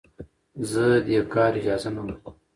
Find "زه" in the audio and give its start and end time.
0.71-0.83